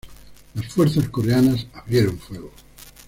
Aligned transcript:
Las 0.55 0.65
fuerzas 0.73 1.09
coreanas 1.09 1.67
abrieron 1.75 2.17
fuego. 2.17 2.51